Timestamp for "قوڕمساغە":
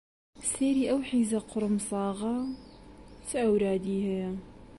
1.49-2.35